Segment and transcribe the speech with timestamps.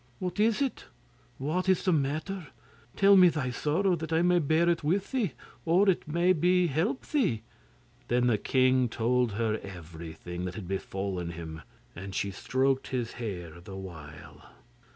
[0.17, 0.85] 'What is it?
[1.37, 2.47] What is the matter?
[2.95, 6.65] Tell me thy sorrow that I may bear it with thee, or, it may be,
[6.65, 7.43] help thee!'
[8.07, 11.61] Then the king told her everything that had befallen him,
[11.95, 14.49] and she stroked his hair the while.